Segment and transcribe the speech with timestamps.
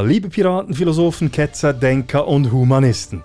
[0.00, 3.22] Liebe Piraten, Philosophen, Ketzer, Denker und Humanisten.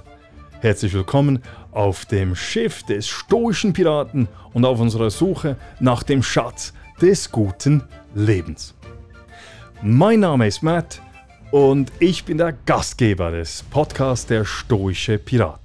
[0.59, 1.41] Herzlich willkommen
[1.71, 7.83] auf dem Schiff des stoischen Piraten und auf unserer Suche nach dem Schatz des guten
[8.13, 8.75] Lebens.
[9.81, 11.01] Mein Name ist Matt
[11.51, 15.61] und ich bin der Gastgeber des Podcasts Der stoische Pirat.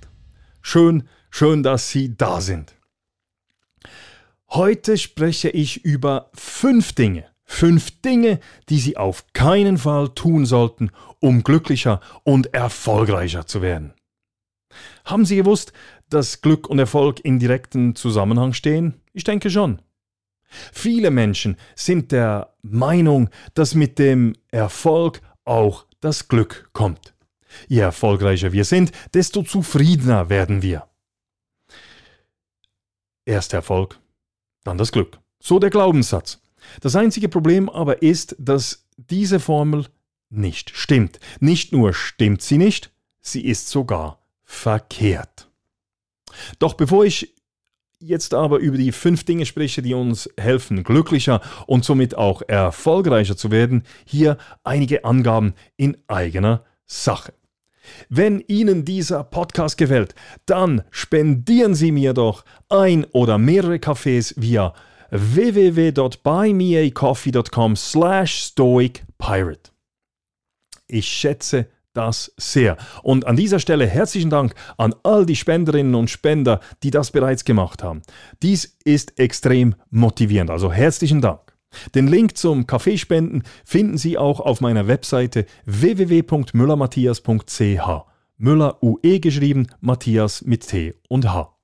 [0.61, 2.75] Schön, schön, dass Sie da sind.
[4.51, 10.91] Heute spreche ich über fünf Dinge, Fünf Dinge, die Sie auf keinen Fall tun sollten,
[11.21, 13.93] um glücklicher und erfolgreicher zu werden.
[15.05, 15.75] Haben Sie gewusst,
[16.09, 18.95] dass Glück und Erfolg in direkten Zusammenhang stehen?
[19.13, 19.83] Ich denke schon.
[20.73, 27.15] Viele Menschen sind der Meinung, dass mit dem Erfolg auch das Glück kommt.
[27.69, 30.89] Je erfolgreicher wir sind, desto zufriedener werden wir.
[33.27, 34.01] Erst Erfolg,
[34.65, 35.21] dann das Glück.
[35.39, 36.42] So der Glaubenssatz.
[36.81, 39.87] Das einzige Problem aber ist, dass diese Formel
[40.31, 41.21] nicht stimmt.
[41.41, 45.49] Nicht nur stimmt sie nicht, sie ist sogar verkehrt.
[46.59, 47.35] Doch bevor ich
[48.03, 53.37] jetzt aber über die fünf Dinge spreche, die uns helfen, glücklicher und somit auch erfolgreicher
[53.37, 57.33] zu werden, hier einige Angaben in eigener Sache.
[58.09, 60.15] Wenn Ihnen dieser Podcast gefällt,
[60.47, 64.75] dann spendieren Sie mir doch ein oder mehrere Kaffees via
[65.13, 69.71] www.buymeacoffee.com slash stoicpirate.
[70.89, 72.77] Ich schätze das sehr.
[73.03, 77.45] Und an dieser Stelle herzlichen Dank an all die Spenderinnen und Spender, die das bereits
[77.45, 78.01] gemacht haben.
[78.43, 81.41] Dies ist extrem motivierend, also herzlichen Dank.
[81.95, 88.07] Den Link zum Kaffeespenden finden Sie auch auf meiner Webseite www.müllermatthias.ch.
[88.37, 91.57] Müller UE geschrieben, Matthias mit T und H.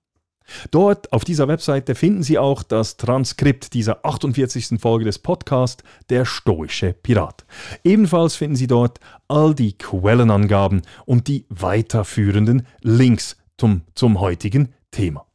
[0.71, 4.81] Dort auf dieser Webseite finden Sie auch das Transkript dieser 48.
[4.81, 7.45] Folge des Podcasts Der stoische Pirat.
[7.85, 15.27] Ebenfalls finden Sie dort all die Quellenangaben und die weiterführenden Links zum, zum heutigen Thema.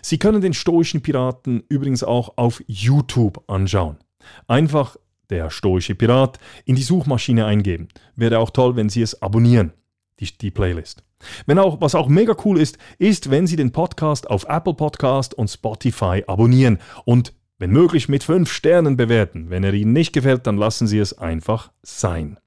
[0.00, 3.98] Sie können den stoischen Piraten übrigens auch auf YouTube anschauen.
[4.46, 4.96] Einfach
[5.30, 7.88] der stoische Pirat in die Suchmaschine eingeben.
[8.14, 9.72] Wäre auch toll, wenn Sie es abonnieren,
[10.20, 11.05] die, die Playlist.
[11.46, 15.34] Wenn auch, was auch mega cool ist, ist, wenn Sie den Podcast auf Apple Podcast
[15.34, 19.48] und Spotify abonnieren und wenn möglich mit 5 Sternen bewerten.
[19.48, 22.38] Wenn er Ihnen nicht gefällt, dann lassen Sie es einfach sein.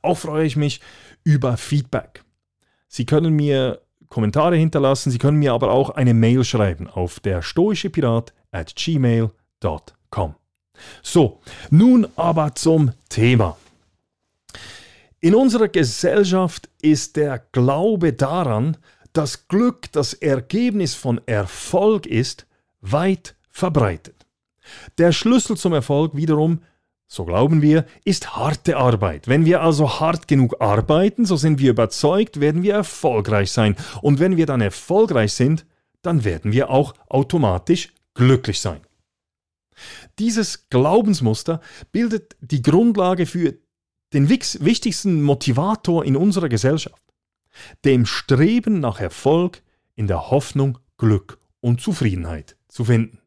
[0.00, 0.80] Auch freue ich mich
[1.24, 2.22] über Feedback.
[2.88, 7.42] Sie können mir Kommentare hinterlassen, Sie können mir aber auch eine Mail schreiben auf der
[7.42, 10.34] stoische Pirat at gmail.com.
[11.02, 13.56] So, nun aber zum Thema.
[15.24, 18.76] In unserer Gesellschaft ist der Glaube daran,
[19.12, 22.48] dass Glück das Ergebnis von Erfolg ist,
[22.80, 24.26] weit verbreitet.
[24.98, 26.62] Der Schlüssel zum Erfolg wiederum,
[27.06, 29.28] so glauben wir, ist harte Arbeit.
[29.28, 33.76] Wenn wir also hart genug arbeiten, so sind wir überzeugt, werden wir erfolgreich sein.
[34.00, 35.66] Und wenn wir dann erfolgreich sind,
[36.00, 38.80] dann werden wir auch automatisch glücklich sein.
[40.18, 41.60] Dieses Glaubensmuster
[41.92, 43.61] bildet die Grundlage für
[44.12, 47.02] den wichtigsten Motivator in unserer Gesellschaft,
[47.84, 49.62] dem Streben nach Erfolg
[49.94, 53.18] in der Hoffnung, Glück und Zufriedenheit zu finden.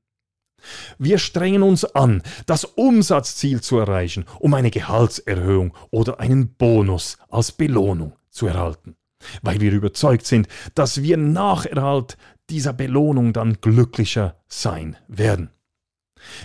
[0.98, 7.52] Wir strengen uns an, das Umsatzziel zu erreichen, um eine Gehaltserhöhung oder einen Bonus als
[7.52, 8.96] Belohnung zu erhalten,
[9.42, 12.18] weil wir überzeugt sind, dass wir nach Erhalt
[12.50, 15.50] dieser Belohnung dann glücklicher sein werden.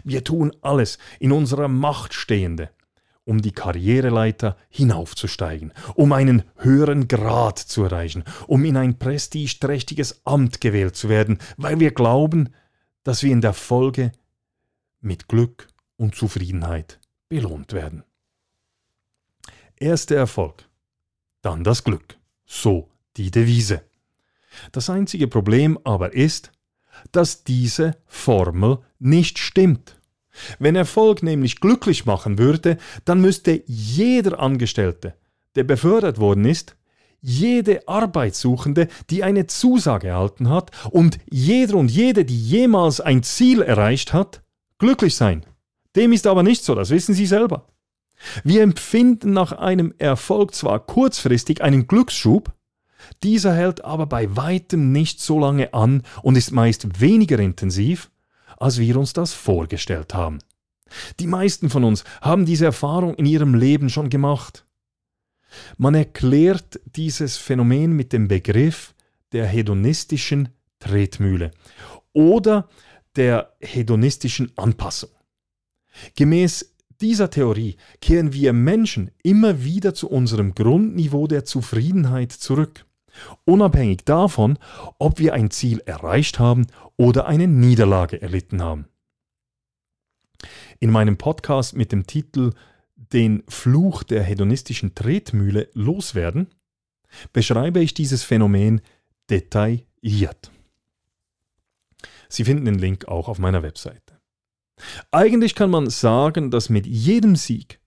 [0.04, 2.70] Wir tun alles in unserer Macht Stehende,
[3.30, 10.60] um die Karriereleiter hinaufzusteigen, um einen höheren Grad zu erreichen, um in ein prestigeträchtiges Amt
[10.60, 12.48] gewählt zu werden, weil wir glauben,
[13.04, 14.10] dass wir in der Folge
[15.00, 16.98] mit Glück und Zufriedenheit
[17.28, 18.02] belohnt werden.
[19.76, 20.68] Erst der Erfolg,
[21.40, 23.84] dann das Glück, so die Devise.
[24.72, 26.50] Das einzige Problem aber ist,
[27.12, 29.99] dass diese Formel nicht stimmt.
[30.58, 35.14] Wenn Erfolg nämlich glücklich machen würde, dann müsste jeder Angestellte,
[35.54, 36.76] der befördert worden ist,
[37.20, 43.60] jede Arbeitssuchende, die eine Zusage erhalten hat, und jeder und jede, die jemals ein Ziel
[43.62, 44.42] erreicht hat,
[44.78, 45.44] glücklich sein.
[45.96, 47.66] Dem ist aber nicht so, das wissen Sie selber.
[48.44, 52.52] Wir empfinden nach einem Erfolg zwar kurzfristig einen Glücksschub,
[53.22, 58.10] dieser hält aber bei weitem nicht so lange an und ist meist weniger intensiv,
[58.60, 60.38] als wir uns das vorgestellt haben.
[61.18, 64.66] Die meisten von uns haben diese Erfahrung in ihrem Leben schon gemacht.
[65.76, 68.94] Man erklärt dieses Phänomen mit dem Begriff
[69.32, 71.50] der hedonistischen Tretmühle
[72.12, 72.68] oder
[73.16, 75.10] der hedonistischen Anpassung.
[76.16, 82.84] Gemäß dieser Theorie kehren wir Menschen immer wieder zu unserem Grundniveau der Zufriedenheit zurück,
[83.44, 84.58] unabhängig davon,
[84.98, 86.66] ob wir ein Ziel erreicht haben
[86.96, 88.86] oder eine Niederlage erlitten haben.
[90.78, 92.52] In meinem Podcast mit dem Titel
[92.96, 96.48] Den Fluch der hedonistischen Tretmühle loswerden
[97.32, 98.80] beschreibe ich dieses Phänomen
[99.28, 100.50] detailliert.
[102.28, 104.20] Sie finden den Link auch auf meiner Webseite.
[105.10, 107.80] Eigentlich kann man sagen, dass mit jedem Sieg,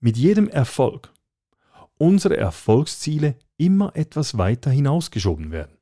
[0.00, 1.12] mit jedem Erfolg
[1.98, 5.76] unsere Erfolgsziele immer etwas weiter hinausgeschoben werden.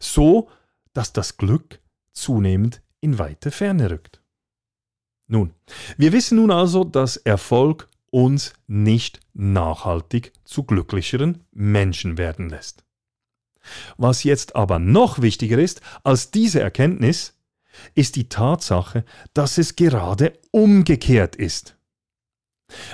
[0.00, 0.48] So,
[0.92, 1.80] dass das Glück
[2.12, 4.22] zunehmend in weite Ferne rückt.
[5.28, 5.52] Nun,
[5.96, 12.84] wir wissen nun also, dass Erfolg uns nicht nachhaltig zu glücklicheren Menschen werden lässt.
[13.96, 17.34] Was jetzt aber noch wichtiger ist als diese Erkenntnis,
[17.94, 19.04] ist die Tatsache,
[19.34, 21.75] dass es gerade umgekehrt ist.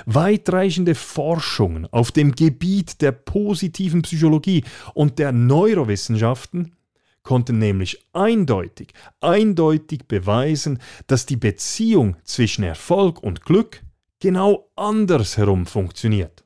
[0.05, 6.75] Weitreichende Forschungen auf dem Gebiet der positiven Psychologie und der Neurowissenschaften
[7.23, 13.81] konnten nämlich eindeutig, eindeutig beweisen, dass die Beziehung zwischen Erfolg und Glück
[14.19, 16.43] genau andersherum funktioniert.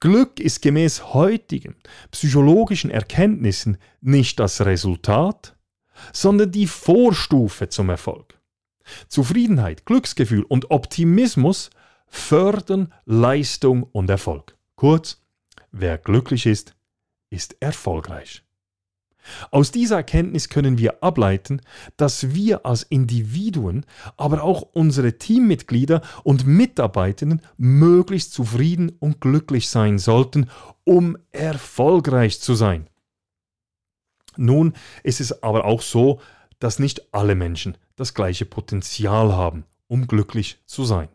[0.00, 1.76] Glück ist gemäß heutigen
[2.10, 5.56] psychologischen Erkenntnissen nicht das Resultat,
[6.12, 8.38] sondern die Vorstufe zum Erfolg.
[9.08, 11.70] Zufriedenheit, Glücksgefühl und Optimismus
[12.10, 14.56] fördern Leistung und Erfolg.
[14.74, 15.22] Kurz,
[15.70, 16.74] wer glücklich ist,
[17.30, 18.42] ist erfolgreich.
[19.50, 21.60] Aus dieser Erkenntnis können wir ableiten,
[21.96, 23.84] dass wir als Individuen,
[24.16, 30.50] aber auch unsere Teammitglieder und Mitarbeitenden möglichst zufrieden und glücklich sein sollten,
[30.84, 32.88] um erfolgreich zu sein.
[34.36, 36.20] Nun ist es aber auch so,
[36.58, 41.08] dass nicht alle Menschen das gleiche Potenzial haben, um glücklich zu sein.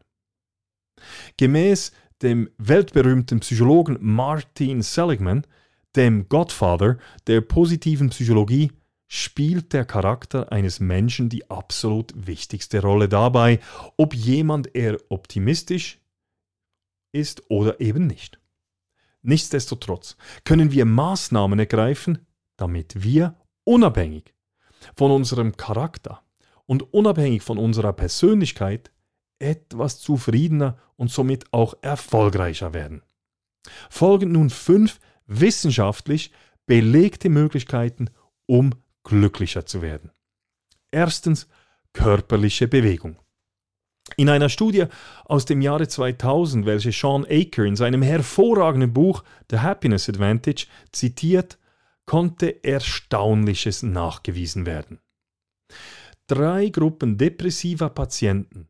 [1.37, 5.45] Gemäß dem weltberühmten Psychologen Martin Seligman
[5.95, 6.97] dem Godfather
[7.27, 8.71] der positiven Psychologie
[9.07, 13.59] spielt der Charakter eines Menschen die absolut wichtigste Rolle dabei,
[13.97, 15.99] ob jemand eher optimistisch
[17.11, 18.39] ist oder eben nicht.
[19.21, 22.25] Nichtsdestotrotz können wir Maßnahmen ergreifen,
[22.57, 24.33] damit wir unabhängig
[24.95, 26.21] von unserem Charakter
[26.65, 28.91] und unabhängig von unserer Persönlichkeit
[29.39, 33.01] etwas zufriedener und somit auch erfolgreicher werden.
[33.89, 36.31] Folgen nun fünf wissenschaftlich
[36.65, 38.09] belegte Möglichkeiten,
[38.45, 38.71] um
[39.03, 40.11] glücklicher zu werden.
[40.91, 41.47] Erstens
[41.93, 43.17] körperliche Bewegung.
[44.17, 44.85] In einer Studie
[45.25, 51.57] aus dem Jahre 2000, welche Sean Aker in seinem hervorragenden Buch The Happiness Advantage zitiert,
[52.05, 54.99] konnte Erstaunliches nachgewiesen werden.
[56.27, 58.67] Drei Gruppen depressiver Patienten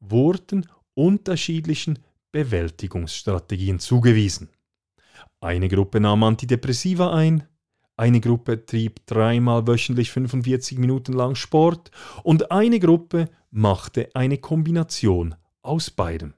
[0.00, 1.98] wurden unterschiedlichen
[2.32, 4.50] Bewältigungsstrategien zugewiesen.
[5.40, 7.44] Eine Gruppe nahm Antidepressiva ein,
[7.96, 11.90] eine Gruppe trieb dreimal wöchentlich 45 Minuten lang Sport
[12.22, 16.34] und eine Gruppe machte eine Kombination aus beidem.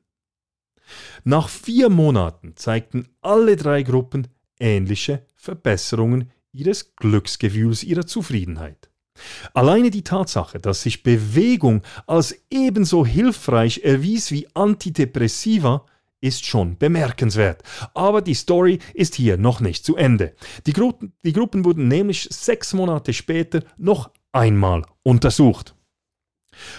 [1.22, 8.89] Nach vier Monaten zeigten alle drei Gruppen ähnliche Verbesserungen ihres Glücksgefühls, ihrer Zufriedenheit.
[9.54, 15.84] Alleine die Tatsache, dass sich Bewegung als ebenso hilfreich erwies wie Antidepressiva,
[16.20, 17.62] ist schon bemerkenswert.
[17.94, 20.34] Aber die Story ist hier noch nicht zu Ende.
[20.66, 20.92] Die, Gru
[21.24, 25.74] die Gruppen wurden nämlich sechs Monate später noch einmal untersucht.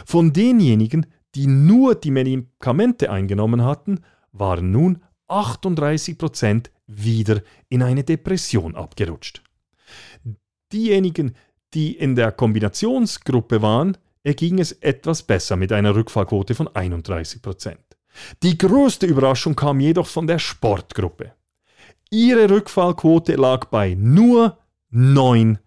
[0.06, 8.76] Von denjenigen, die nur die Medikamente eingenommen hatten, waren nun 38% wieder in eine Depression
[8.76, 9.42] abgerutscht.
[10.72, 11.36] Diejenigen,
[11.74, 17.76] die in der Kombinationsgruppe waren, erging es etwas besser mit einer Rückfallquote von 31%.
[18.44, 21.34] Die größte Überraschung kam jedoch von der Sportgruppe.
[22.10, 24.58] Ihre Rückfallquote lag bei nur
[24.92, 25.58] 9%.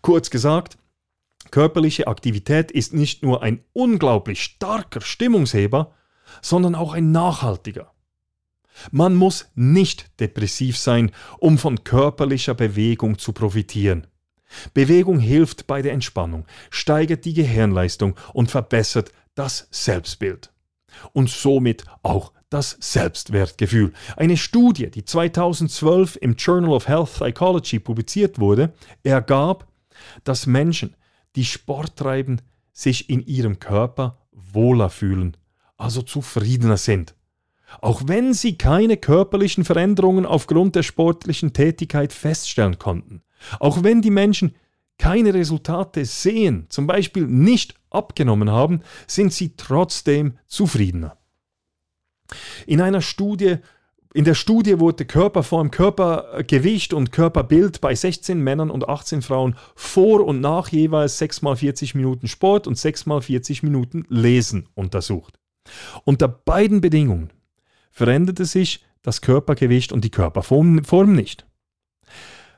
[0.00, 0.78] Kurz gesagt,
[1.50, 5.92] körperliche Aktivität ist nicht nur ein unglaublich starker Stimmungsheber,
[6.40, 7.92] sondern auch ein nachhaltiger.
[8.90, 14.06] Man muss nicht depressiv sein, um von körperlicher Bewegung zu profitieren.
[14.72, 20.52] Bewegung hilft bei der Entspannung, steigert die Gehirnleistung und verbessert das Selbstbild
[21.12, 23.92] und somit auch das Selbstwertgefühl.
[24.16, 29.66] Eine Studie, die 2012 im Journal of Health Psychology publiziert wurde, ergab,
[30.22, 30.96] dass Menschen,
[31.36, 32.40] die Sport treiben,
[32.72, 35.36] sich in ihrem Körper wohler fühlen,
[35.76, 37.14] also zufriedener sind.
[37.80, 43.22] Auch wenn sie keine körperlichen Veränderungen aufgrund der sportlichen Tätigkeit feststellen konnten.
[43.60, 44.54] Auch wenn die Menschen
[44.98, 51.16] keine Resultate sehen, zum Beispiel nicht abgenommen haben, sind sie trotzdem zufriedener.
[52.66, 53.58] In einer Studie
[54.16, 60.24] in der Studie wurde Körperform, Körpergewicht und Körperbild bei 16 Männern und 18 Frauen vor
[60.24, 65.40] und nach jeweils 6 mal 40 Minuten Sport und 6 mal 40 Minuten Lesen untersucht.
[66.04, 67.32] Unter beiden Bedingungen
[67.90, 70.76] veränderte sich das Körpergewicht und die Körperform
[71.12, 71.44] nicht.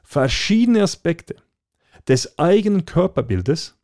[0.09, 1.35] Verschiedene Aspekte
[2.07, 3.77] des eigenen Körperbildes,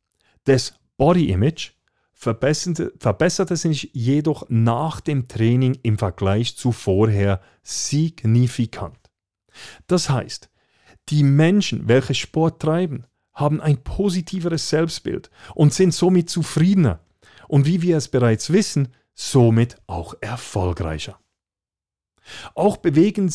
[0.46, 1.72] des Body Image
[2.12, 9.10] verbesserte, verbesserte sich jedoch nach dem Training im Vergleich zu vorher signifikant.
[9.88, 10.48] Das heißt,
[11.08, 17.00] die Menschen, welche Sport treiben, haben ein positiveres Selbstbild und sind somit zufriedener
[17.48, 21.18] und wie wir es bereits wissen, somit auch erfolgreicher.
[22.54, 23.34] Auch bewegen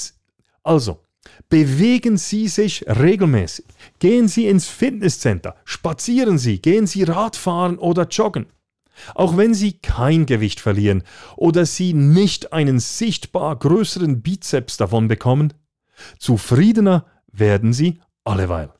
[0.63, 1.03] also
[1.49, 3.65] bewegen Sie sich regelmäßig.
[3.99, 8.47] Gehen Sie ins Fitnesscenter, spazieren Sie, gehen Sie Radfahren oder joggen.
[9.15, 11.03] Auch wenn sie kein Gewicht verlieren
[11.35, 15.53] oder sie nicht einen sichtbar größeren Bizeps davon bekommen,
[16.19, 18.73] zufriedener werden sie alleweil.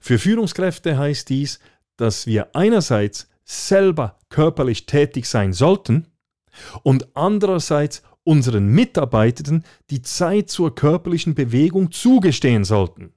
[0.00, 1.58] Für Führungskräfte heißt dies,
[1.96, 6.08] dass wir einerseits selber körperlich tätig sein sollten
[6.82, 13.12] und andererseits unseren Mitarbeitenden die Zeit zur körperlichen Bewegung zugestehen sollten.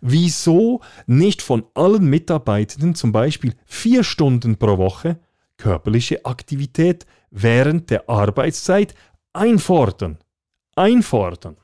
[0.00, 5.18] Wieso nicht von allen Mitarbeitenden zum Beispiel vier Stunden pro Woche
[5.56, 8.94] körperliche Aktivität während der Arbeitszeit
[9.32, 10.18] einfordern?
[10.76, 11.56] Einfordern.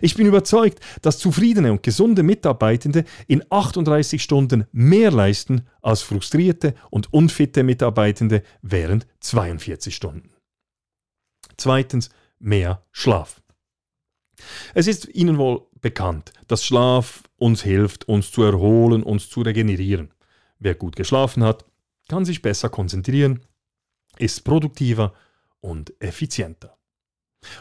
[0.00, 6.74] Ich bin überzeugt, dass zufriedene und gesunde Mitarbeitende in 38 Stunden mehr leisten als frustrierte
[6.90, 10.37] und unfitte Mitarbeitende während 42 Stunden.
[11.58, 13.42] Zweitens, mehr Schlaf.
[14.74, 20.14] Es ist Ihnen wohl bekannt, dass Schlaf uns hilft, uns zu erholen, uns zu regenerieren.
[20.60, 21.64] Wer gut geschlafen hat,
[22.08, 23.40] kann sich besser konzentrieren,
[24.18, 25.12] ist produktiver
[25.60, 26.76] und effizienter.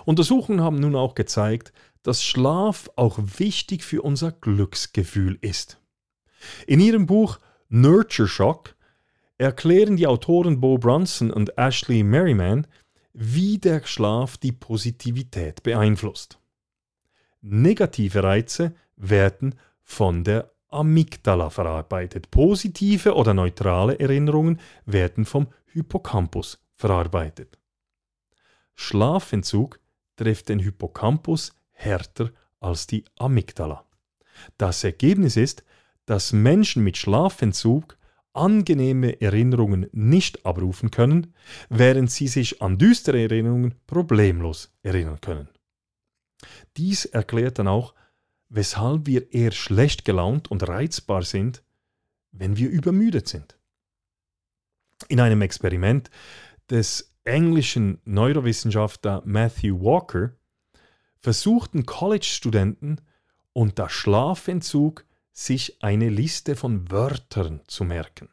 [0.05, 1.73] Untersuchungen haben nun auch gezeigt,
[2.03, 5.81] dass Schlaf auch wichtig für unser Glücksgefühl ist.
[6.65, 7.39] In ihrem Buch
[7.69, 8.75] Nurture Shock
[9.37, 12.65] erklären die Autoren Bo Brunson und Ashley Merriman,
[13.19, 16.37] wie der Schlaf die Positivität beeinflusst.
[17.41, 22.29] Negative Reize werden von der Amygdala verarbeitet.
[22.29, 27.57] Positive oder neutrale Erinnerungen werden vom Hippocampus verarbeitet.
[28.75, 29.79] Schlafentzug
[30.15, 33.83] trifft den Hippocampus härter als die Amygdala.
[34.59, 35.63] Das Ergebnis ist,
[36.05, 37.97] dass Menschen mit Schlafentzug
[38.37, 41.33] angenehme Erinnerungen nicht abrufen können,
[41.69, 45.49] während sie sich an düstere Erinnerungen problemlos erinnern können.
[46.77, 47.93] Dies erklärt dann auch,
[48.49, 51.63] weshalb wir eher schlecht gelaunt und reizbar sind,
[52.31, 53.57] wenn wir übermüdet sind.
[55.09, 56.09] In einem Experiment
[56.69, 60.31] des englischen Neurowissenschaftler Matthew Walker
[61.19, 63.01] versuchten College-Studenten
[63.53, 65.05] unter Schlafentzug
[65.37, 68.29] sich eine Liste von Wörtern zu merken.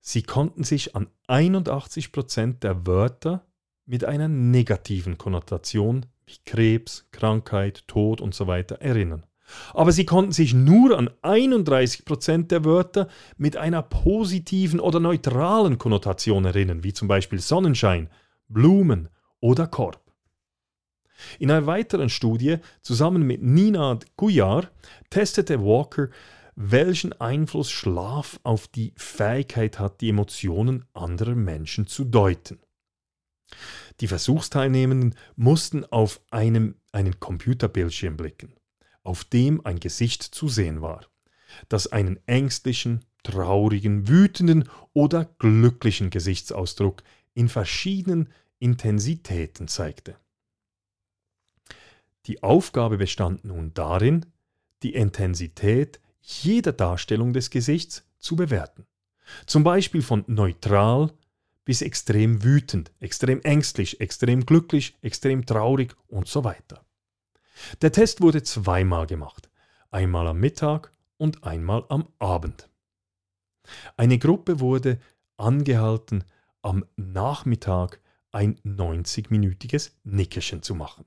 [0.00, 3.46] Sie konnten sich an 81% der Wörter
[3.86, 8.64] mit einer negativen Konnotation wie Krebs, Krankheit, Tod usw.
[8.68, 9.24] So erinnern.
[9.72, 13.08] Aber sie konnten sich nur an 31% der Wörter
[13.38, 18.10] mit einer positiven oder neutralen Konnotation erinnern, wie zum Beispiel Sonnenschein,
[18.48, 19.08] Blumen
[19.40, 20.01] oder Korb.
[21.38, 24.70] In einer weiteren Studie zusammen mit Nina Guyar
[25.10, 26.08] testete Walker,
[26.54, 32.60] welchen Einfluss Schlaf auf die Fähigkeit hat, die Emotionen anderer Menschen zu deuten.
[34.00, 38.54] Die Versuchsteilnehmenden mussten auf einem, einen Computerbildschirm blicken,
[39.02, 41.06] auf dem ein Gesicht zu sehen war,
[41.68, 47.02] das einen ängstlichen, traurigen, wütenden oder glücklichen Gesichtsausdruck
[47.34, 50.16] in verschiedenen Intensitäten zeigte.
[52.26, 54.26] Die Aufgabe bestand nun darin,
[54.82, 58.86] die Intensität jeder Darstellung des Gesichts zu bewerten.
[59.46, 61.12] Zum Beispiel von neutral
[61.64, 66.84] bis extrem wütend, extrem ängstlich, extrem glücklich, extrem traurig und so weiter.
[67.80, 69.48] Der Test wurde zweimal gemacht,
[69.90, 72.68] einmal am Mittag und einmal am Abend.
[73.96, 74.98] Eine Gruppe wurde
[75.36, 76.24] angehalten,
[76.62, 78.00] am Nachmittag
[78.32, 81.04] ein 90-minütiges Nickerchen zu machen.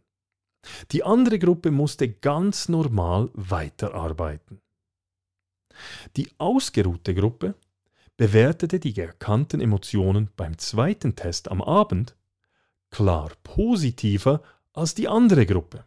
[0.91, 4.62] Die andere Gruppe musste ganz normal weiterarbeiten.
[6.15, 7.55] Die ausgeruhte Gruppe
[8.17, 12.15] bewertete die erkannten Emotionen beim zweiten Test am Abend
[12.89, 14.41] klar positiver
[14.74, 15.86] als die andere Gruppe.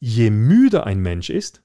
[0.00, 1.62] Je müder ein Mensch ist,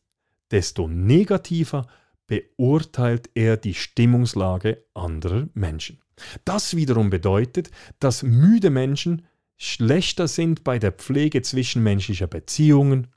[0.51, 1.87] desto negativer
[2.27, 6.01] beurteilt er die Stimmungslage anderer Menschen.
[6.43, 9.25] Das wiederum bedeutet, dass müde Menschen
[9.57, 13.07] schlechter sind bei der Pflege zwischenmenschlicher Beziehungen,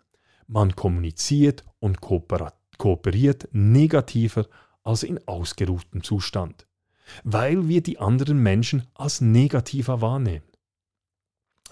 [0.47, 4.47] man kommuniziert und kooperiert negativer
[4.83, 6.67] als in ausgeruhtem Zustand,
[7.23, 10.47] weil wir die anderen Menschen als negativer wahrnehmen.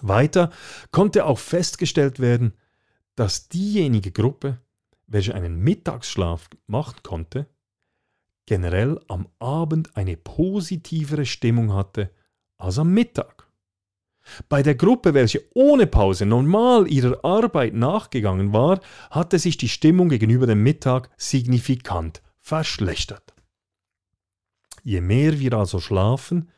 [0.01, 0.51] Weiter
[0.91, 2.53] konnte auch festgestellt werden,
[3.15, 4.59] dass diejenige Gruppe,
[5.07, 7.47] welche einen Mittagsschlaf machen konnte,
[8.45, 12.11] generell am Abend eine positivere Stimmung hatte
[12.57, 13.38] als am Mittag.
[14.47, 20.09] Bei der Gruppe, welche ohne Pause normal ihrer Arbeit nachgegangen war, hatte sich die Stimmung
[20.09, 23.33] gegenüber dem Mittag signifikant verschlechtert.
[24.83, 26.49] Je mehr wir also schlafen,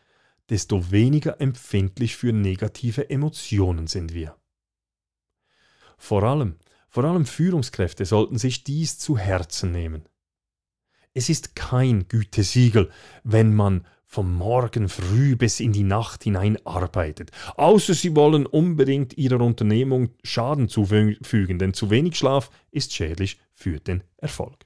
[0.49, 4.35] desto weniger empfindlich für negative Emotionen sind wir.
[5.97, 6.57] Vor allem,
[6.89, 10.09] vor allem Führungskräfte sollten sich dies zu Herzen nehmen.
[11.13, 12.89] Es ist kein Gütesiegel,
[13.23, 19.17] wenn man vom Morgen früh bis in die Nacht hinein arbeitet, außer sie wollen unbedingt
[19.17, 24.65] ihrer Unternehmung Schaden zufügen, denn zu wenig Schlaf ist schädlich für den Erfolg.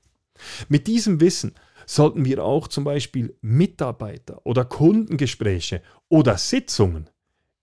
[0.67, 1.53] Mit diesem Wissen
[1.85, 7.11] sollten wir auch zum Beispiel Mitarbeiter oder Kundengespräche oder Sitzungen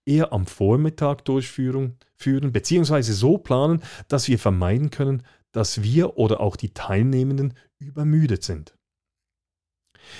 [0.05, 6.39] eher am Vormittag durchführen, führen, beziehungsweise so planen, dass wir vermeiden können, dass wir oder
[6.39, 8.73] auch die Teilnehmenden übermüdet sind.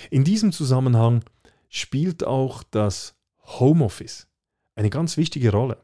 [0.09, 1.23] In diesem Zusammenhang
[1.73, 3.15] spielt auch das
[3.59, 4.27] Homeoffice
[4.75, 5.83] eine ganz wichtige Rolle.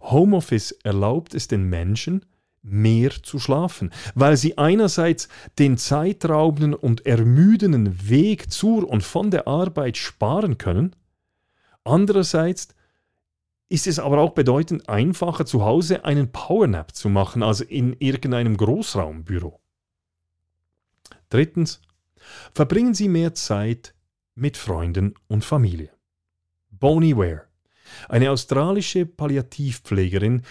[0.00, 2.24] Homeoffice erlaubt es den Menschen,
[2.62, 9.46] mehr zu schlafen, weil sie einerseits den zeitraubenden und ermüdenden Weg zur und von der
[9.46, 10.96] Arbeit sparen können,
[11.84, 12.68] andererseits
[13.68, 18.56] ist es aber auch bedeutend einfacher, zu Hause einen Powernap zu machen als in irgendeinem
[18.56, 19.60] Großraumbüro.
[21.28, 21.80] Drittens,
[22.52, 23.94] verbringen Sie mehr Zeit
[24.34, 25.90] mit Freunden und Familie.
[26.70, 27.46] Bonnie Ware,
[28.08, 30.42] eine australische Palliativpflegerin,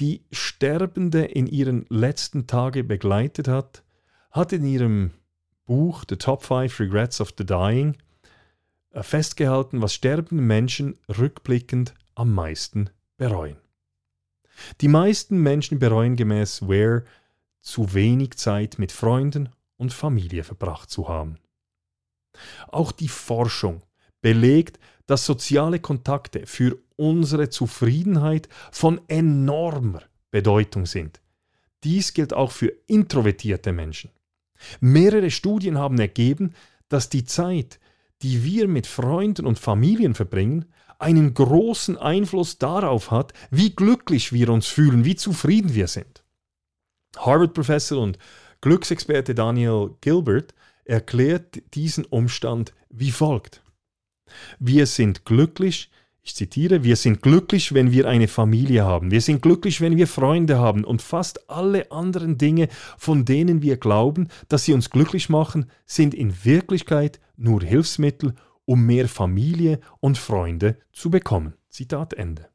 [0.00, 3.82] die Sterbende in ihren letzten Tagen begleitet hat,
[4.30, 5.12] hat in ihrem
[5.64, 7.96] Buch The Top 5 Regrets of the Dying
[8.90, 13.56] äh, festgehalten, was sterbende Menschen rückblickend am meisten bereuen.
[14.80, 17.04] Die meisten Menschen bereuen gemäß Ware
[17.60, 21.38] zu wenig Zeit mit Freunden und Familie verbracht zu haben.
[22.68, 23.82] Auch die Forschung
[24.20, 31.20] belegt, dass soziale Kontakte für unsere Zufriedenheit von enormer Bedeutung sind.
[31.84, 34.10] Dies gilt auch für introvertierte Menschen.
[34.80, 36.54] Mehrere Studien haben ergeben,
[36.88, 37.78] dass die Zeit,
[38.22, 40.66] die wir mit Freunden und Familien verbringen,
[40.98, 46.24] einen großen Einfluss darauf hat, wie glücklich wir uns fühlen, wie zufrieden wir sind.
[47.16, 48.18] Harvard-Professor und
[48.60, 50.54] Glücksexperte Daniel Gilbert
[50.88, 53.62] erklärt diesen Umstand wie folgt.
[54.58, 55.90] Wir sind glücklich,
[56.22, 60.06] ich zitiere, wir sind glücklich, wenn wir eine Familie haben, wir sind glücklich, wenn wir
[60.06, 65.28] Freunde haben und fast alle anderen Dinge, von denen wir glauben, dass sie uns glücklich
[65.28, 71.54] machen, sind in Wirklichkeit nur Hilfsmittel, um mehr Familie und Freunde zu bekommen.
[71.70, 72.48] Zitat Ende.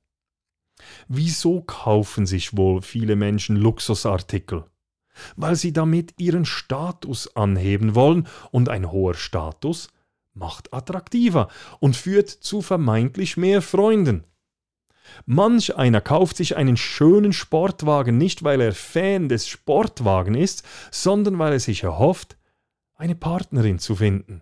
[1.07, 4.65] Wieso kaufen sich wohl viele Menschen Luxusartikel?
[5.35, 9.89] Weil sie damit ihren Status anheben wollen und ein hoher Status
[10.33, 11.47] macht attraktiver
[11.79, 14.23] und führt zu vermeintlich mehr Freunden.
[15.25, 21.37] Manch einer kauft sich einen schönen Sportwagen nicht, weil er Fan des Sportwagen ist, sondern
[21.39, 22.37] weil er sich erhofft,
[22.95, 24.41] eine Partnerin zu finden.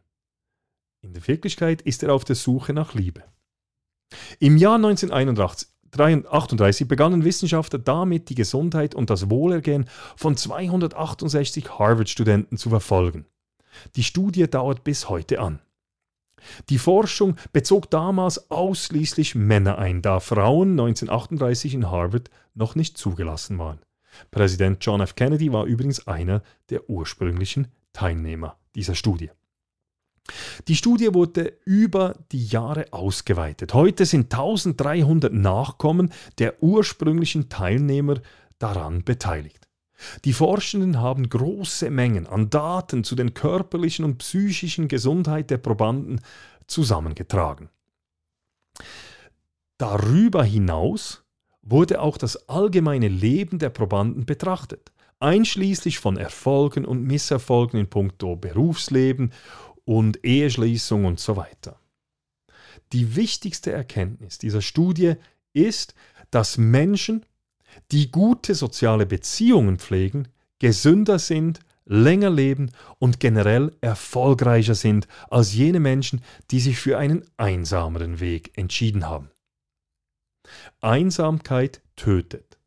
[1.02, 3.24] In der Wirklichkeit ist er auf der Suche nach Liebe.
[4.40, 12.58] Im Jahr 1981 1938 begannen Wissenschaftler damit, die Gesundheit und das Wohlergehen von 268 Harvard-Studenten
[12.58, 13.26] zu verfolgen.
[13.96, 15.60] Die Studie dauert bis heute an.
[16.70, 23.60] Die Forschung bezog damals ausschließlich Männer ein, da Frauen 1938 in Harvard noch nicht zugelassen
[23.60, 23.80] waren.
[24.32, 25.16] Präsident John F.
[25.16, 29.30] Kennedy war übrigens einer der ursprünglichen Teilnehmer dieser Studie.
[30.68, 33.74] Die Studie wurde über die Jahre ausgeweitet.
[33.74, 38.22] Heute sind 1300 Nachkommen der ursprünglichen Teilnehmer
[38.60, 39.68] daran beteiligt.
[40.26, 46.22] Die Forschenden haben große Mengen an Daten zu den körperlichen und psychischen Gesundheit der Probanden
[46.68, 47.70] zusammengetragen.
[49.78, 51.24] Darüber hinaus
[51.62, 58.36] wurde auch das allgemeine Leben der Probanden betrachtet, einschließlich von Erfolgen und Misserfolgen in puncto
[58.36, 59.32] Berufsleben
[59.86, 61.80] und Eheschließung und so weiter.
[62.94, 65.16] Die wichtigste Erkenntnis dieser Studie
[65.54, 65.96] ist,
[66.30, 67.26] dass Menschen,
[67.92, 70.28] die gute soziale Beziehungen pflegen,
[70.60, 77.26] gesünder sind, länger leben und generell erfolgreicher sind als jene Menschen, die sich für einen
[77.38, 79.32] einsameren Weg entschieden haben.
[80.80, 82.58] Einsamkeit tötet.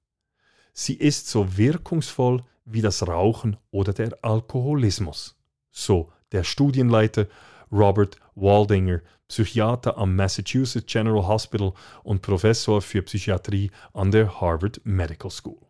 [0.73, 5.37] Sie ist so wirkungsvoll wie das Rauchen oder der Alkoholismus,
[5.71, 7.27] so der Studienleiter
[7.73, 15.31] Robert Waldinger, Psychiater am Massachusetts General Hospital und Professor für Psychiatrie an der Harvard Medical
[15.31, 15.61] School.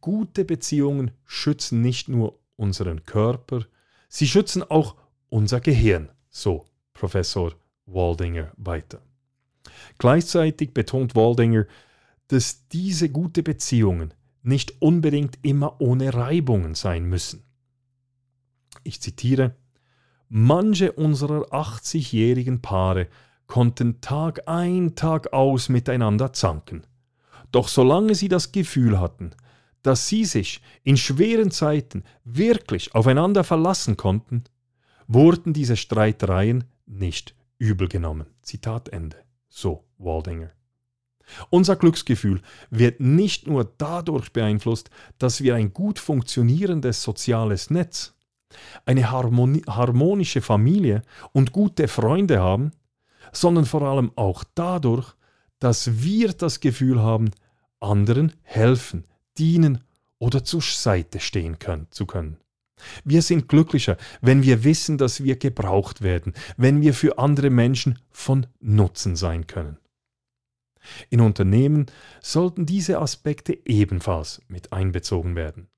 [0.00, 3.64] Gute Beziehungen schützen nicht nur unseren Körper,
[4.08, 4.96] sie schützen auch
[5.28, 7.52] unser Gehirn, so Professor
[7.86, 9.00] Waldinger weiter.
[9.98, 11.66] Gleichzeitig betont Waldinger,
[12.28, 17.45] dass diese gute Beziehungen nicht unbedingt immer ohne Reibungen sein müssen.
[18.84, 19.54] Ich zitiere,
[20.28, 23.06] Manche unserer 80-jährigen Paare
[23.46, 26.82] konnten Tag ein, Tag aus miteinander zanken.
[27.52, 29.30] Doch solange sie das Gefühl hatten,
[29.82, 34.42] dass sie sich in schweren Zeiten wirklich aufeinander verlassen konnten,
[35.06, 38.26] wurden diese Streitereien nicht übel genommen.
[38.42, 39.18] Zitat Ende.
[39.48, 40.50] So Waldinger.
[41.50, 48.15] Unser Glücksgefühl wird nicht nur dadurch beeinflusst, dass wir ein gut funktionierendes soziales Netz,
[48.84, 52.72] eine harmonische Familie und gute Freunde haben,
[53.32, 55.14] sondern vor allem auch dadurch,
[55.58, 57.30] dass wir das Gefühl haben,
[57.80, 59.04] anderen helfen,
[59.38, 59.84] dienen
[60.18, 62.38] oder zur Seite stehen können, zu können.
[63.04, 67.98] Wir sind glücklicher, wenn wir wissen, dass wir gebraucht werden, wenn wir für andere Menschen
[68.10, 69.78] von Nutzen sein können.
[71.10, 71.86] In Unternehmen
[72.20, 75.68] sollten diese Aspekte ebenfalls mit einbezogen werden.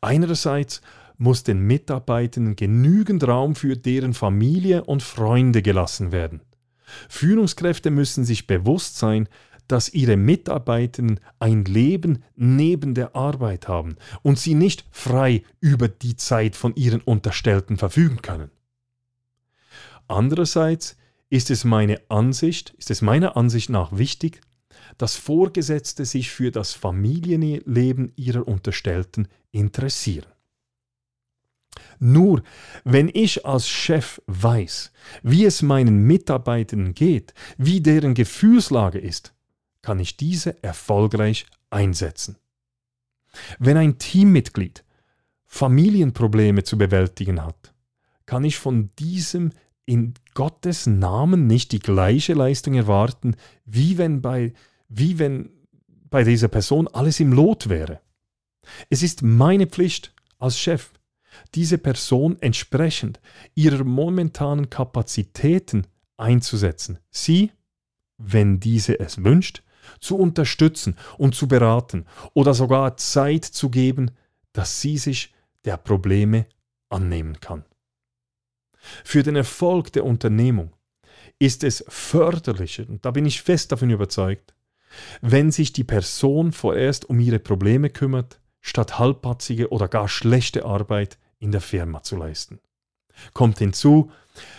[0.00, 0.82] Einerseits
[1.18, 6.40] muss den Mitarbeitenden genügend Raum für deren Familie und Freunde gelassen werden.
[7.08, 9.28] Führungskräfte müssen sich bewusst sein,
[9.68, 16.16] dass ihre Mitarbeitenden ein Leben neben der Arbeit haben und sie nicht frei über die
[16.16, 18.50] Zeit von ihren Unterstellten verfügen können.
[20.08, 20.96] Andererseits
[21.30, 24.40] ist es meine Ansicht, ist es meiner Ansicht nach wichtig,
[24.98, 30.26] dass Vorgesetzte sich für das Familienleben ihrer Unterstellten interessieren.
[31.98, 32.42] Nur
[32.84, 39.34] wenn ich als Chef weiß, wie es meinen Mitarbeitern geht, wie deren Gefühlslage ist,
[39.82, 42.36] kann ich diese erfolgreich einsetzen.
[43.58, 44.84] Wenn ein Teammitglied
[45.44, 47.74] Familienprobleme zu bewältigen hat,
[48.26, 49.52] kann ich von diesem
[49.86, 54.52] in Gottes Namen nicht die gleiche Leistung erwarten, wie wenn bei,
[54.88, 55.50] wie wenn
[56.10, 58.00] bei dieser Person alles im Lot wäre.
[58.90, 60.90] Es ist meine Pflicht als Chef,
[61.54, 63.20] diese Person entsprechend
[63.54, 66.98] ihrer momentanen Kapazitäten einzusetzen.
[67.10, 67.52] Sie,
[68.18, 69.62] wenn diese es wünscht,
[70.00, 74.10] zu unterstützen und zu beraten oder sogar Zeit zu geben,
[74.52, 76.46] dass sie sich der Probleme
[76.88, 77.64] annehmen kann.
[79.04, 80.72] Für den Erfolg der Unternehmung
[81.38, 84.54] ist es förderlicher, und da bin ich fest davon überzeugt,
[85.20, 91.18] wenn sich die Person vorerst um ihre Probleme kümmert, statt halbpatzige oder gar schlechte Arbeit
[91.46, 92.58] in der Firma zu leisten.
[93.32, 94.10] Kommt hinzu,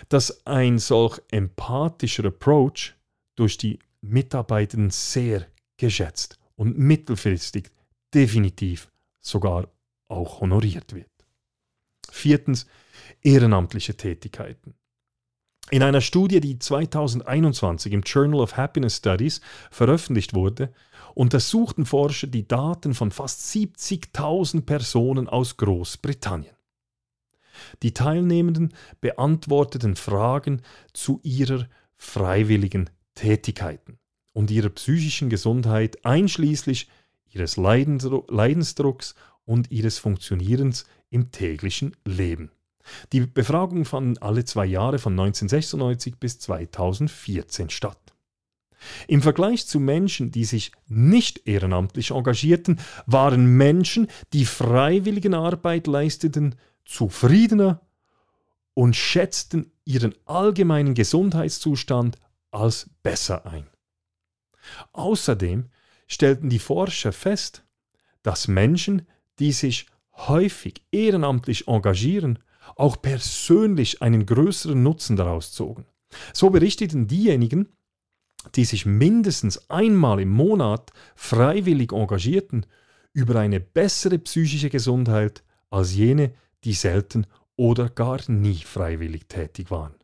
[0.07, 2.95] dass ein solch empathischer Approach
[3.35, 5.45] durch die Mitarbeitenden sehr
[5.75, 7.69] geschätzt und mittelfristig
[8.13, 9.67] definitiv sogar
[10.07, 11.11] auch honoriert wird.
[12.09, 12.65] Viertens,
[13.21, 14.73] ehrenamtliche Tätigkeiten.
[15.69, 20.73] In einer Studie, die 2021 im Journal of Happiness Studies veröffentlicht wurde,
[21.13, 26.56] untersuchten Forscher die Daten von fast 70.000 Personen aus Großbritannien.
[27.83, 30.61] Die Teilnehmenden beantworteten Fragen
[30.93, 33.97] zu ihrer freiwilligen Tätigkeiten
[34.33, 36.89] und ihrer psychischen Gesundheit einschließlich
[37.29, 39.15] ihres Leidensdrucks
[39.45, 42.51] und ihres Funktionierens im täglichen Leben.
[43.11, 47.99] Die Befragung fanden alle zwei Jahre von 1996 bis 2014 statt.
[49.07, 56.55] Im Vergleich zu Menschen, die sich nicht ehrenamtlich engagierten, waren Menschen, die freiwilligen Arbeit leisteten,
[56.87, 57.81] zufriedener
[58.73, 62.17] und schätzten ihren allgemeinen Gesundheitszustand
[62.51, 63.67] als besser ein.
[64.93, 65.69] Außerdem
[66.07, 67.63] stellten die Forscher fest,
[68.23, 69.07] dass Menschen,
[69.39, 72.39] die sich häufig ehrenamtlich engagieren,
[72.75, 75.85] auch persönlich einen größeren Nutzen daraus zogen.
[76.33, 77.69] So berichteten diejenigen,
[78.55, 82.65] die sich mindestens einmal im Monat freiwillig engagierten,
[83.13, 89.95] über eine bessere psychische Gesundheit als jene, die selten oder gar nie freiwillig tätig waren.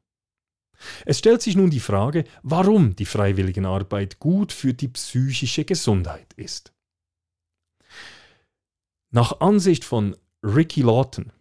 [1.06, 6.74] Es stellt sich nun die Frage, warum die Freiwilligenarbeit gut für die psychische Gesundheit ist.
[9.12, 11.32] Nach Ansicht von Ricky Lawton,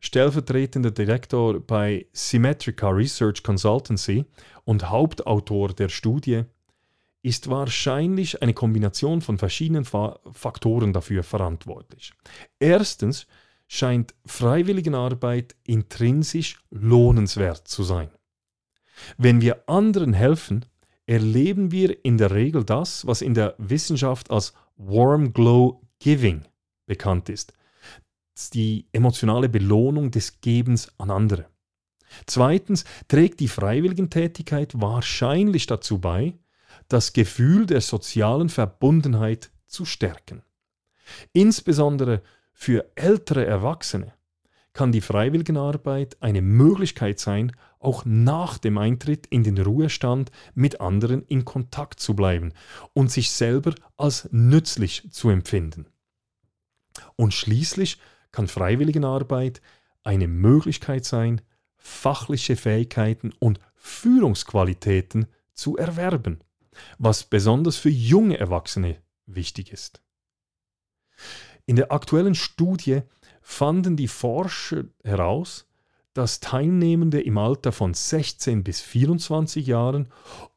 [0.00, 4.26] stellvertretender Direktor bei Symmetrica Research Consultancy
[4.64, 6.44] und Hauptautor der Studie,
[7.22, 12.12] ist wahrscheinlich eine Kombination von verschiedenen Faktoren dafür verantwortlich.
[12.58, 13.26] Erstens
[13.72, 18.10] scheint Freiwilligenarbeit intrinsisch lohnenswert zu sein.
[19.16, 20.66] Wenn wir anderen helfen,
[21.06, 26.42] erleben wir in der Regel das, was in der Wissenschaft als Warm Glow Giving
[26.86, 27.52] bekannt ist,
[28.54, 31.46] die emotionale Belohnung des Gebens an andere.
[32.26, 36.36] Zweitens trägt die Freiwilligentätigkeit wahrscheinlich dazu bei,
[36.88, 40.42] das Gefühl der sozialen Verbundenheit zu stärken.
[41.32, 42.22] Insbesondere
[42.62, 44.12] für ältere Erwachsene
[44.74, 51.22] kann die Freiwilligenarbeit eine Möglichkeit sein, auch nach dem Eintritt in den Ruhestand mit anderen
[51.22, 52.52] in Kontakt zu bleiben
[52.92, 55.86] und sich selber als nützlich zu empfinden.
[57.16, 57.98] Und schließlich
[58.30, 59.62] kann Freiwilligenarbeit
[60.02, 61.40] eine Möglichkeit sein,
[61.78, 66.40] fachliche Fähigkeiten und Führungsqualitäten zu erwerben,
[66.98, 70.02] was besonders für junge Erwachsene wichtig ist.
[71.70, 73.02] In der aktuellen Studie
[73.42, 75.68] fanden die Forscher heraus,
[76.14, 80.08] dass Teilnehmende im Alter von 16 bis 24 Jahren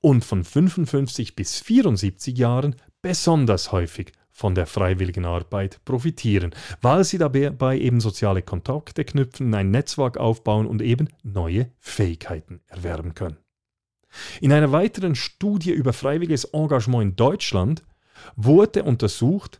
[0.01, 7.19] und von 55 bis 74 Jahren besonders häufig von der freiwilligen Arbeit profitieren, weil sie
[7.19, 13.37] dabei eben soziale Kontakte knüpfen, ein Netzwerk aufbauen und eben neue Fähigkeiten erwerben können.
[14.41, 17.83] In einer weiteren Studie über freiwilliges Engagement in Deutschland
[18.35, 19.59] wurde untersucht,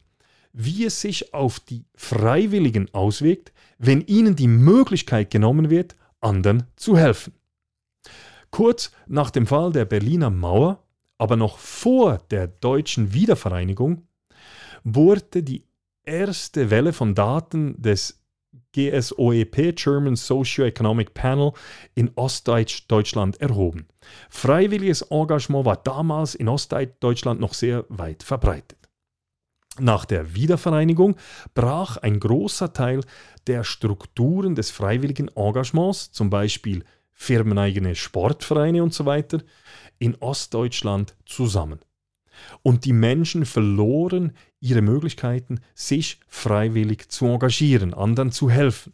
[0.53, 6.97] wie es sich auf die Freiwilligen auswirkt, wenn ihnen die Möglichkeit genommen wird, anderen zu
[6.97, 7.33] helfen.
[8.51, 10.83] Kurz nach dem Fall der Berliner Mauer,
[11.17, 14.07] aber noch vor der deutschen Wiedervereinigung,
[14.83, 15.65] wurde die
[16.03, 18.23] erste Welle von Daten des
[18.73, 21.53] GSOEP German Socio-Economic Panel
[21.95, 23.87] in Ostdeutschland erhoben.
[24.29, 28.82] Freiwilliges Engagement war damals in Ostdeutschland noch sehr weit verbreitet.
[29.79, 31.15] Nach der Wiedervereinigung
[31.55, 33.01] brach ein großer Teil
[33.47, 39.39] der Strukturen des freiwilligen Engagements, zum Beispiel firmeneigene Sportvereine usw., so
[39.97, 41.79] in Ostdeutschland zusammen.
[42.61, 48.93] Und die Menschen verloren ihre Möglichkeiten, sich freiwillig zu engagieren, anderen zu helfen.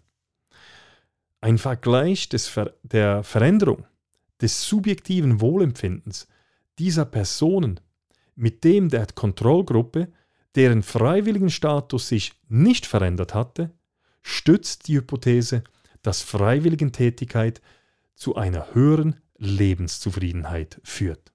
[1.41, 3.85] Ein Vergleich des Ver der Veränderung
[4.41, 6.27] des subjektiven Wohlempfindens
[6.77, 7.79] dieser Personen
[8.35, 10.09] mit dem der Kontrollgruppe,
[10.55, 13.71] deren freiwilligen Status sich nicht verändert hatte,
[14.21, 15.63] stützt die Hypothese,
[16.01, 17.61] dass Freiwilligentätigkeit
[18.15, 21.31] zu einer höheren Lebenszufriedenheit führt.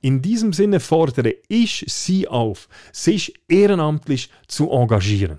[0.00, 5.38] In diesem Sinne fordere ich Sie auf, sich ehrenamtlich zu engagieren.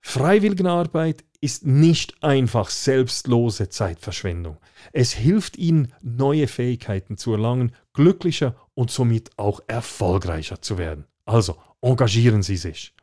[0.00, 4.56] Freiwilligenarbeit ist nicht einfach selbstlose Zeitverschwendung.
[4.92, 11.04] Es hilft Ihnen, neue Fähigkeiten zu erlangen, glücklicher und somit auch erfolgreicher zu werden.
[11.24, 12.94] Also engagieren Sie sich.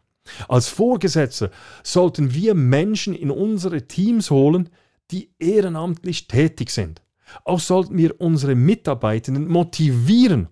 [0.49, 1.51] Als Vorgesetzter
[1.84, 4.67] sollten wir Menschen in unsere Teams holen,
[5.10, 7.01] die ehrenamtlich tätig sind.
[7.45, 10.49] Auch sollten wir unsere Mitarbeitenden motivieren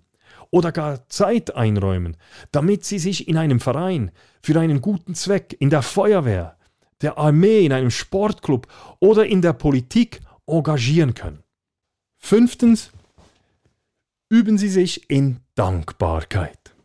[0.49, 2.15] oder gar Zeit einräumen,
[2.53, 6.55] damit sie sich in einem Verein, für einen guten Zweck, in der Feuerwehr,
[7.01, 8.67] der Armee, in einem Sportclub
[8.99, 11.43] oder in der Politik engagieren können.
[12.17, 12.91] Fünftens,
[14.29, 16.75] üben Sie sich in Dankbarkeit.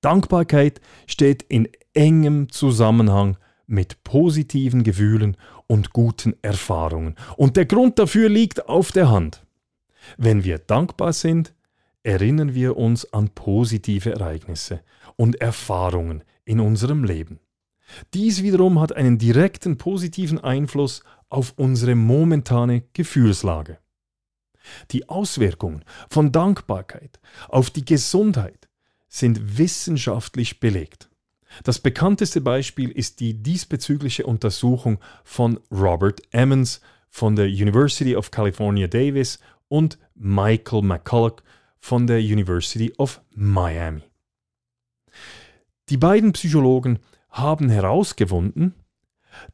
[0.00, 7.16] Dankbarkeit steht in engem Zusammenhang mit positiven Gefühlen und guten Erfahrungen.
[7.36, 9.44] Und der Grund dafür liegt auf der Hand.
[10.16, 11.54] Wenn wir dankbar sind,
[12.02, 14.82] erinnern wir uns an positive Ereignisse
[15.16, 17.38] und Erfahrungen in unserem Leben.
[18.14, 23.78] Dies wiederum hat einen direkten positiven Einfluss auf unsere momentane Gefühlslage.
[24.90, 28.68] Die Auswirkungen von Dankbarkeit auf die Gesundheit
[29.08, 31.08] sind wissenschaftlich belegt.
[31.64, 38.86] Das bekannteste Beispiel ist die diesbezügliche Untersuchung von Robert Emmons von der University of California
[38.86, 41.42] Davis und Michael McCulloch
[41.78, 44.02] von der University of Miami.
[45.88, 47.00] Die beiden Psychologen
[47.32, 48.74] haben herausgefunden,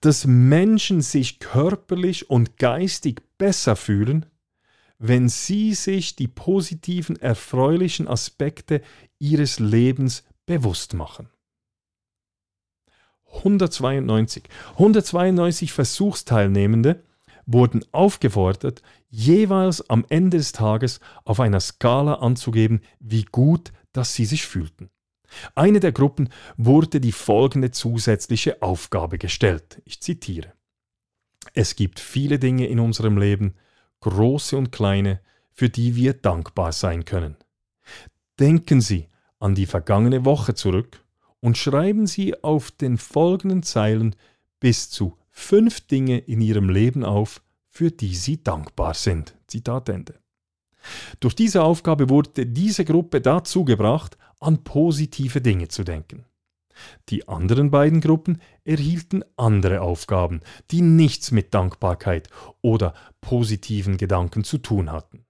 [0.01, 4.27] dass Menschen sich körperlich und geistig besser fühlen,
[4.99, 8.83] wenn sie sich die positiven, erfreulichen Aspekte
[9.19, 11.29] ihres Lebens bewusst machen.
[13.33, 14.45] 192.
[14.73, 17.05] 192 Versuchsteilnehmende
[17.47, 24.25] wurden aufgefordert, jeweils am Ende des Tages auf einer Skala anzugeben, wie gut dass sie
[24.25, 24.91] sich fühlten.
[25.55, 29.83] Eine der Gruppen wurde die folgende zusätzliche Aufgabe gestellt.
[29.85, 30.53] Ich zitiere.
[31.55, 33.55] Es gibt viele Dinge in unserem Leben,
[34.01, 35.21] große und kleine,
[35.53, 37.37] für die wir dankbar sein können.
[38.38, 41.05] Denken Sie an die vergangene Woche zurück
[41.41, 44.14] und schreiben Sie auf den folgenden Zeilen
[44.61, 49.37] bis zu fünf Dinge in Ihrem Leben auf, für die Sie dankbar sind.
[49.47, 50.21] Zitat Ende.
[51.21, 56.24] Durch diese Aufgabe wurde diese Gruppe dazu gebracht, an positive Dinge zu denken.
[57.09, 62.29] Die anderen beiden Gruppen erhielten andere Aufgaben, die nichts mit Dankbarkeit
[62.62, 65.24] oder positiven Gedanken zu tun hatten.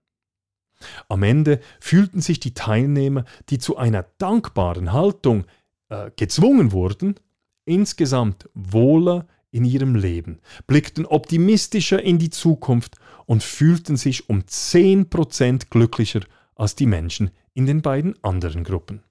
[1.08, 5.44] Am Ende fühlten sich die Teilnehmer, die zu einer dankbaren Haltung
[5.88, 7.16] äh, gezwungen wurden,
[7.64, 15.68] insgesamt wohler in ihrem Leben, blickten optimistischer in die Zukunft und fühlten sich um 10%
[15.70, 16.20] glücklicher
[16.58, 19.02] als die Menschen in den beiden anderen Gruppen.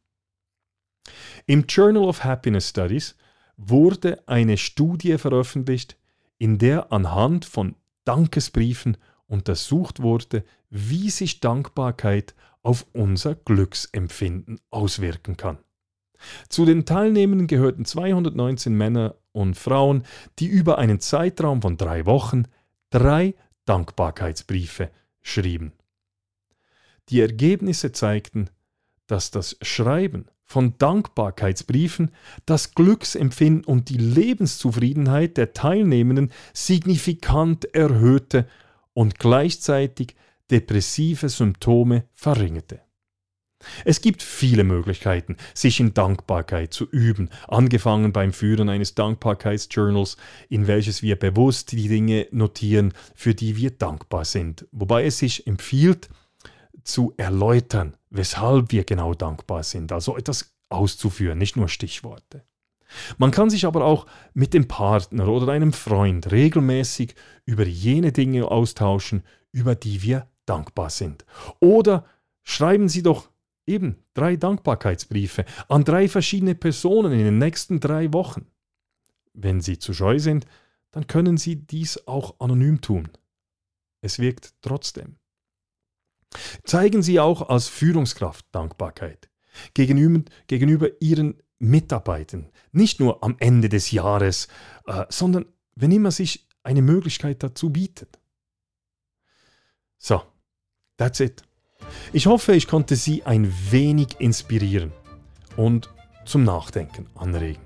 [1.48, 3.16] Im Journal of Happiness Studies
[3.56, 5.98] wurde eine Studie veröffentlicht,
[6.38, 15.58] in der anhand von Dankesbriefen untersucht wurde, wie sich Dankbarkeit auf unser Glücksempfinden auswirken kann.
[16.50, 20.04] Zu den Teilnehmenden gehörten 219 Männer und Frauen,
[20.40, 22.46] die über einen Zeitraum von drei Wochen
[22.90, 24.90] drei Dankbarkeitsbriefe
[25.22, 25.74] schrieben.
[27.10, 28.50] Die Ergebnisse zeigten,
[29.08, 32.12] dass das Schreiben von Dankbarkeitsbriefen
[32.46, 38.48] das Glücksempfinden und die Lebenszufriedenheit der Teilnehmenden signifikant erhöhte
[38.94, 40.16] und gleichzeitig
[40.50, 42.82] depressive Symptome verringerte.
[43.86, 50.18] Es gibt viele Möglichkeiten, sich in Dankbarkeit zu üben, angefangen beim Führen eines Dankbarkeitsjournals,
[50.48, 55.48] in welches wir bewusst die Dinge notieren, für die wir dankbar sind, wobei es sich
[55.48, 56.08] empfiehlt,
[56.88, 62.44] zu erläutern, weshalb wir genau dankbar sind, also etwas auszuführen, nicht nur Stichworte.
[63.18, 68.50] Man kann sich aber auch mit dem Partner oder einem Freund regelmäßig über jene Dinge
[68.50, 71.26] austauschen, über die wir dankbar sind.
[71.60, 72.06] Oder
[72.44, 73.30] schreiben Sie doch
[73.66, 78.48] eben drei Dankbarkeitsbriefe an drei verschiedene Personen in den nächsten drei Wochen.
[79.34, 80.46] Wenn Sie zu scheu sind,
[80.92, 83.10] dann können Sie dies auch anonym tun.
[84.02, 85.18] Es wirkt trotzdem.
[86.64, 89.30] Zeigen Sie auch als Führungskraft Dankbarkeit
[89.74, 94.48] gegenüber, gegenüber Ihren Mitarbeitern, nicht nur am Ende des Jahres,
[94.86, 98.20] äh, sondern wenn immer sich eine Möglichkeit dazu bietet.
[99.98, 100.22] So,
[100.98, 101.44] that's it.
[102.14, 104.92] Ich hoffe, ich konnte Sie ein wenig inspirieren
[105.56, 105.90] und
[106.26, 107.62] zum Nachdenken anregen.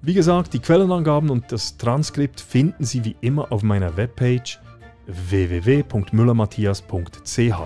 [0.00, 4.60] Wie gesagt, die Quellenangaben und das Transkript finden Sie wie immer auf meiner Webpage
[5.06, 7.56] www.müllermatthias.ch.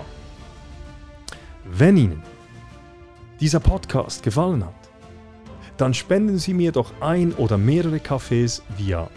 [1.65, 2.23] Wenn Ihnen
[3.39, 4.73] dieser Podcast gefallen hat,
[5.77, 9.09] dann spenden Sie mir doch ein oder mehrere Kaffees via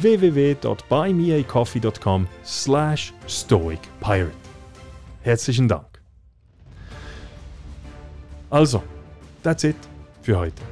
[0.00, 4.32] www.buymeacoffee.com slash stoicpirate.
[5.22, 5.86] Herzlichen Dank.
[8.50, 8.82] Also,
[9.42, 9.76] that's it
[10.22, 10.62] für heute.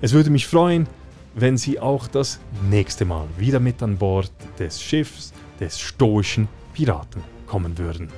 [0.00, 0.86] Es würde mich freuen,
[1.34, 7.22] wenn Sie auch das nächste Mal wieder mit an Bord des Schiffs des stoischen Piraten
[7.46, 8.10] kommen würden.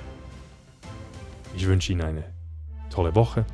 [1.54, 2.24] Ich wünsche Ihnen eine
[2.90, 3.44] tolle Woche.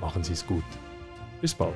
[0.00, 0.64] Machen Sie es gut.
[1.40, 1.74] Bis bald.